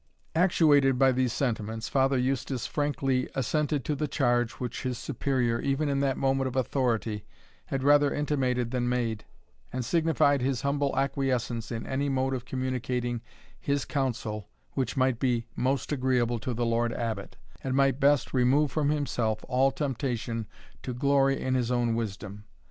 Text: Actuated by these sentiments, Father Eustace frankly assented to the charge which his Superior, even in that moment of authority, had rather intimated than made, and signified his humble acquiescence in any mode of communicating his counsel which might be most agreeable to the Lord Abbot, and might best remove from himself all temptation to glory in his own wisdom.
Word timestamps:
Actuated 0.33 0.97
by 0.97 1.11
these 1.11 1.31
sentiments, 1.31 1.87
Father 1.87 2.17
Eustace 2.17 2.65
frankly 2.65 3.29
assented 3.35 3.85
to 3.85 3.93
the 3.95 4.07
charge 4.07 4.53
which 4.53 4.81
his 4.81 4.97
Superior, 4.97 5.59
even 5.59 5.89
in 5.89 5.99
that 5.99 6.17
moment 6.17 6.47
of 6.47 6.55
authority, 6.55 7.23
had 7.67 7.83
rather 7.83 8.11
intimated 8.11 8.71
than 8.71 8.89
made, 8.89 9.25
and 9.71 9.85
signified 9.85 10.41
his 10.41 10.61
humble 10.63 10.95
acquiescence 10.97 11.71
in 11.71 11.85
any 11.85 12.09
mode 12.09 12.33
of 12.33 12.45
communicating 12.45 13.21
his 13.59 13.85
counsel 13.85 14.49
which 14.71 14.97
might 14.97 15.19
be 15.19 15.45
most 15.55 15.91
agreeable 15.91 16.39
to 16.39 16.55
the 16.55 16.65
Lord 16.65 16.91
Abbot, 16.93 17.37
and 17.63 17.75
might 17.75 17.99
best 17.99 18.33
remove 18.33 18.71
from 18.71 18.89
himself 18.89 19.45
all 19.47 19.69
temptation 19.69 20.47
to 20.81 20.95
glory 20.95 21.39
in 21.39 21.53
his 21.53 21.69
own 21.69 21.93
wisdom. 21.93 22.45